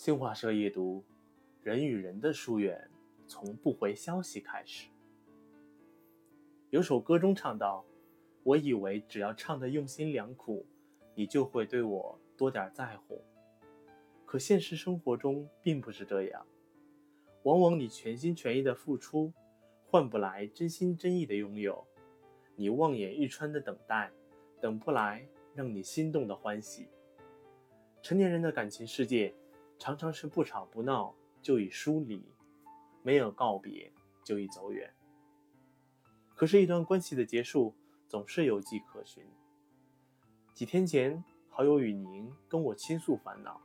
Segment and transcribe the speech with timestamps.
[0.00, 1.04] 新华社夜读：
[1.62, 2.88] 人与人的疏远，
[3.26, 4.88] 从不回消息开始。
[6.70, 7.84] 有首歌中唱到
[8.42, 10.64] ：“我以为只要唱的用心良苦，
[11.14, 13.22] 你就会对我多点在乎。
[14.24, 16.46] 可现实生活中并不是这样，
[17.42, 19.30] 往往你全心全意的付出，
[19.84, 21.74] 换不来真心真意的拥有；
[22.56, 24.10] 你望眼欲穿的等待，
[24.62, 26.88] 等不来让你心动的欢喜。
[28.00, 29.34] 成年人的感情世界。”
[29.80, 32.22] 常常是不吵不闹就已疏离，
[33.02, 33.90] 没有告别
[34.22, 34.92] 就已走远。
[36.34, 37.74] 可是，一段关系的结束
[38.06, 39.24] 总是有迹可循。
[40.52, 43.58] 几天前，好友雨宁跟我倾诉烦恼：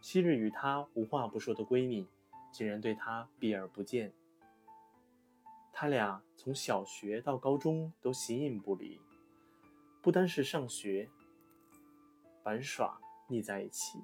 [0.00, 2.08] 昔日与她无话不说的闺蜜，
[2.50, 4.14] 竟然对她避而不见。
[5.74, 8.98] 他俩从小学到高中都形影不离，
[10.00, 11.10] 不单是上学、
[12.44, 13.98] 玩耍腻在一起。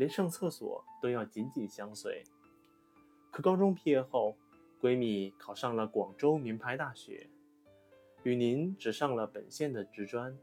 [0.00, 2.24] 连上厕所都要紧紧相随。
[3.30, 4.34] 可高中毕业后，
[4.80, 7.28] 闺蜜考上了广州名牌大学，
[8.22, 10.34] 雨宁只上了本县的职专。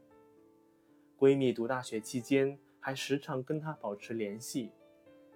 [1.18, 4.70] 闺蜜读大学期间还时常跟她保持联系，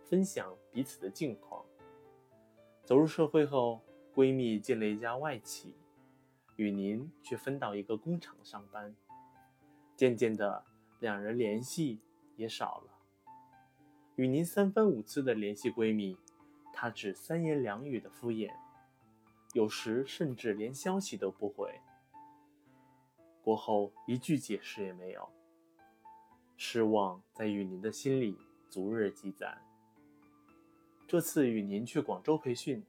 [0.05, 1.65] 分享彼此的近况。
[2.85, 3.81] 走入社会后，
[4.15, 5.75] 闺蜜进了一家外企，
[6.55, 8.95] 雨宁却分到一个工厂上班。
[9.97, 10.65] 渐渐的，
[11.01, 11.99] 两人联系
[12.37, 12.92] 也少了。
[14.23, 16.17] 与您三番五次的联系闺蜜，
[16.73, 18.53] 她只三言两语的敷衍，
[19.53, 21.81] 有时甚至连消息都不回。
[23.43, 25.29] 过后一句解释也没有，
[26.57, 28.39] 失望在与您的心里
[28.71, 29.61] 逐日积攒。
[31.09, 32.81] 这次与您去广州培训，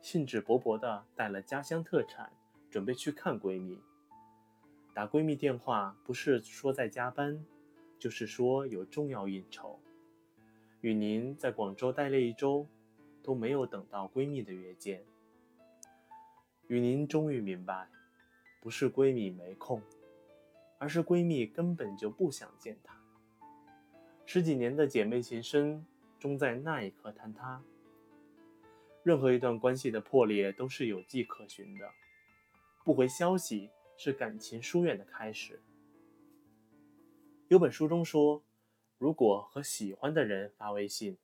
[0.00, 2.32] 兴致勃勃地带了家乡特产，
[2.70, 3.82] 准备去看闺蜜。
[4.94, 7.44] 打闺蜜电话不是说在加班，
[7.98, 9.80] 就是说有重要应酬。
[10.84, 12.68] 与您在广州待了一周，
[13.22, 15.02] 都没有等到闺蜜的约见。
[16.66, 17.88] 与您终于明白，
[18.60, 19.80] 不是闺蜜没空，
[20.76, 22.94] 而是闺蜜根本就不想见她。
[24.26, 25.82] 十几年的姐妹情深，
[26.20, 27.62] 终在那一刻坍塌。
[29.02, 31.90] 任何一段关系的破裂都是有迹可循的，
[32.84, 35.62] 不回消息是感情疏远的开始。
[37.48, 38.42] 有本书中说。
[39.04, 41.18] 如果和喜欢的人发微信，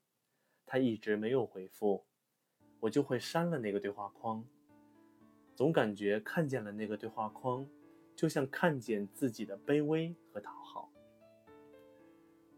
[0.67, 2.05] 他一直没有回复，
[2.79, 4.45] 我就会删了那个对话框。
[5.57, 7.67] 总感觉看见了那个对话框，
[8.15, 10.93] 就像看见自己的卑微和讨好。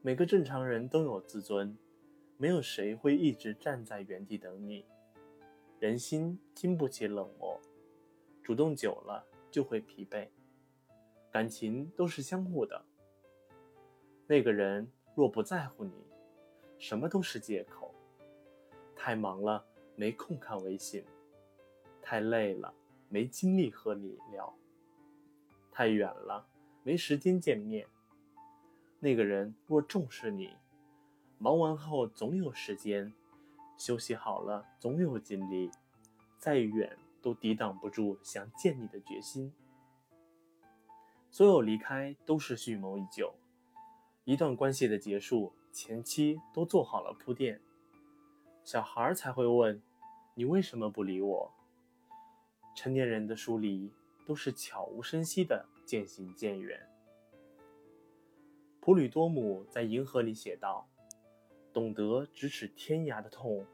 [0.01, 1.79] 每个正常人都有自尊，
[2.37, 4.85] 没有谁会一直站在原地等你。
[5.79, 7.61] 人心经不起冷漠，
[8.43, 10.27] 主动久了就会疲惫。
[11.31, 12.85] 感情都是相互的，
[14.27, 14.91] 那个人。
[15.15, 15.93] 若不在乎你，
[16.79, 17.95] 什么都是借口。
[18.97, 19.65] 太忙了，
[19.95, 21.03] 没空看微信；
[22.01, 22.73] 太累了，
[23.09, 24.53] 没精力和你聊；
[25.71, 26.47] 太远了，
[26.83, 27.87] 没时间见面。
[29.01, 30.57] 那个人若重视你，
[31.39, 33.13] 忙完后总有时间，
[33.77, 35.71] 休息好了总有精力，
[36.39, 39.53] 再远都抵挡不住想见你的决心。
[41.31, 43.35] 所有离开都是蓄谋已久。
[44.25, 47.61] 一段关系的结束，前期都做好了铺垫，
[48.63, 49.83] 小孩才会问
[50.35, 51.53] ：“你为什么不理我？”
[52.77, 53.91] 成年人的疏离
[54.25, 56.81] 都是悄无声息的渐行渐远。
[58.81, 60.89] 普吕多姆在《银河》里写道
[61.75, 63.67] ：“懂得咫尺天涯的痛，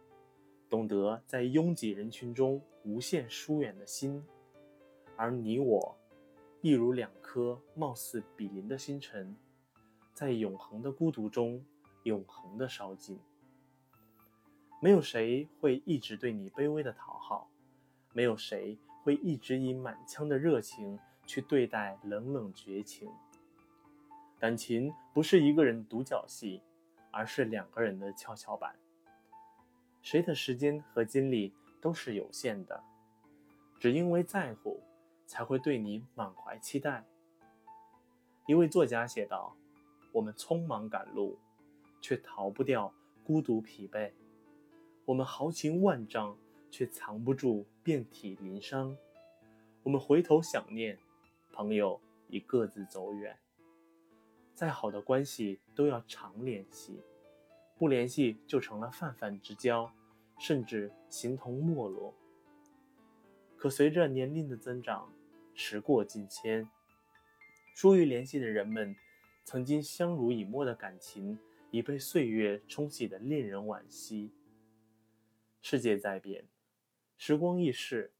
[0.70, 4.24] 懂得在拥挤人群中无限疏远的心，
[5.14, 5.94] 而你我，
[6.62, 9.36] 亦如两颗貌似比邻的星辰。”
[10.18, 11.64] 在永恒的孤独中，
[12.02, 13.20] 永恒的烧尽。
[14.82, 17.48] 没有谁会一直对你卑微的讨好，
[18.12, 23.08] 没有谁会一直以满腔的热情去对待冷冷绝情。
[24.40, 26.60] 感情不是一个人独角戏，
[27.12, 28.74] 而是两个人的跷跷板。
[30.02, 32.82] 谁的时间和精力都是有限的，
[33.78, 34.82] 只因为在乎，
[35.28, 37.04] 才会对你满怀期待。
[38.48, 39.54] 一位作家写道。
[40.12, 41.38] 我们匆忙赶路，
[42.00, 42.92] 却逃不掉
[43.24, 44.10] 孤独疲惫；
[45.04, 46.36] 我们豪情万丈，
[46.70, 48.96] 却藏不住遍体鳞伤。
[49.82, 50.98] 我们回头想念，
[51.52, 53.38] 朋友已各自走远。
[54.54, 57.00] 再好的关系都要常联系，
[57.76, 59.92] 不联系就成了泛泛之交，
[60.38, 62.14] 甚至形同陌路。
[63.56, 65.12] 可随着年龄的增长，
[65.54, 66.68] 时过境迁，
[67.74, 68.96] 疏于联系的人们。
[69.50, 71.38] 曾经相濡以沫的感情，
[71.70, 74.30] 已被岁月冲洗的令人惋惜。
[75.62, 76.44] 世界在变，
[77.16, 78.12] 时光易逝，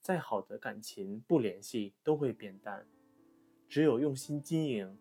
[0.00, 2.84] 再好的感情不联系都会变淡。
[3.68, 4.98] 只有用心经营，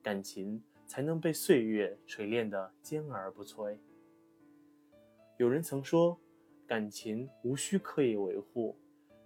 [0.00, 3.76] 感情才能被岁月锤炼的坚而不摧。
[5.38, 6.20] 有人曾说，
[6.68, 8.76] 感情无需刻意维护，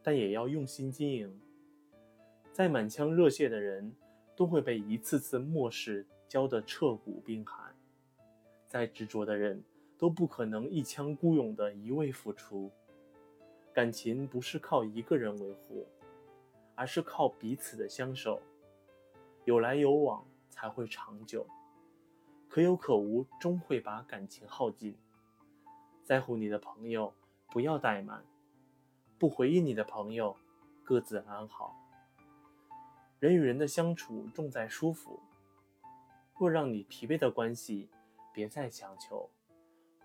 [0.03, 1.39] 但也要用心经营。
[2.55, 3.95] 再满腔热血的人，
[4.41, 7.75] 都会被一次次漠视浇得彻骨冰寒；
[8.67, 9.63] 再执着的人，
[9.99, 12.73] 都不可能一腔孤勇的一味付出。
[13.71, 15.87] 感情不是靠一个人维护，
[16.75, 18.41] 而是靠彼此的相守。
[19.45, 21.47] 有来有往才会长久，
[22.49, 24.97] 可有可无终会把感情耗尽。
[26.03, 27.13] 在乎你的朋友，
[27.51, 28.23] 不要怠慢；
[29.19, 30.35] 不回应你的朋友，
[30.83, 31.77] 各自安好。
[33.21, 35.21] 人与人的相处重在舒服。
[36.39, 37.91] 若让你疲惫的关系，
[38.33, 39.29] 别再强求，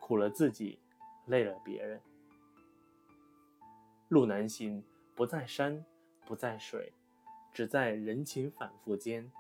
[0.02, 0.80] 苦了自己，
[1.28, 2.02] 累了别人。
[4.10, 4.84] 路难行，
[5.16, 5.86] 不在山，
[6.26, 6.92] 不在水，
[7.54, 9.32] 只在人情反复间。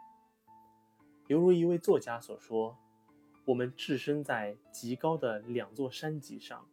[1.27, 2.77] 犹如一位作家所说。
[3.43, 6.67] 我们置身在极高的两座山脊上，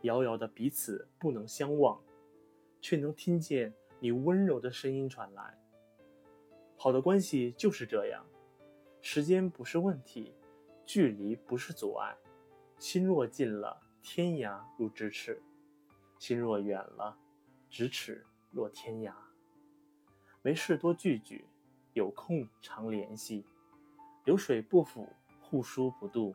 [0.00, 2.00] 遥遥的彼此不能相望，
[2.80, 5.61] 却能听见你温柔的声音传来。
[6.82, 8.26] 好的关系就是这样，
[9.00, 10.34] 时间不是问题，
[10.84, 12.12] 距离不是阻碍。
[12.76, 15.40] 心若近了，天涯如咫尺；
[16.18, 17.16] 心若远了，
[17.70, 19.12] 咫尺若天涯。
[20.42, 21.44] 没事多聚聚，
[21.92, 23.44] 有空常联系，
[24.24, 25.08] 流水不腐。
[25.40, 26.34] 互疏不渡，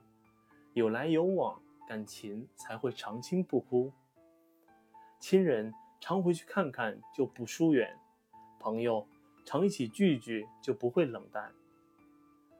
[0.71, 3.91] 有来有往，感情才会长青不枯。
[5.19, 7.89] 亲人常回去看看，就不疏远；
[8.61, 9.05] 朋友
[9.47, 11.53] 常一起聚聚，就不会冷淡；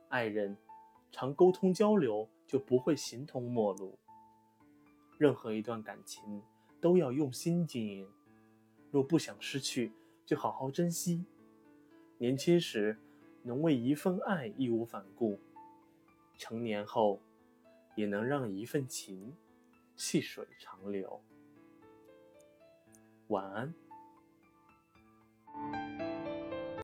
[0.08, 0.56] 爱人
[1.12, 4.00] 常沟通交流，就不会形同陌路。
[5.18, 6.42] 任何一段感情
[6.80, 8.10] 都要用心经营，
[8.90, 9.92] 若不想失去，
[10.26, 11.26] 就好好珍惜。
[12.20, 12.98] 年轻时
[13.44, 15.38] 能为一份爱义无反顾。
[16.38, 17.20] 成年后，
[17.98, 19.36] 也能让一份情
[19.98, 21.22] 细水长流。
[23.28, 23.74] 晚安。